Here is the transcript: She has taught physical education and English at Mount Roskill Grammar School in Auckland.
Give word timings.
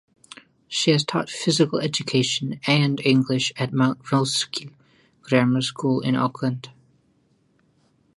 She 0.67 0.89
has 0.93 1.03
taught 1.03 1.29
physical 1.29 1.77
education 1.77 2.59
and 2.65 2.99
English 3.05 3.53
at 3.55 3.71
Mount 3.71 3.99
Roskill 4.05 4.73
Grammar 5.21 5.61
School 5.61 5.99
in 6.01 6.15
Auckland. 6.15 6.71